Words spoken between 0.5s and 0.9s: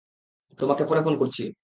তোমাকে